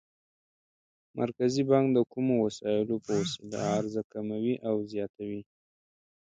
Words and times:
مرکزي 1.19 1.63
بانک 1.69 1.87
د 1.95 1.99
کومو 2.11 2.35
وسایلو 2.45 2.95
په 3.05 3.11
وسیله 3.19 3.57
عرضه 3.75 4.01
کموي 4.11 4.55
او 4.67 4.75
زیاتوي؟ 4.91 5.41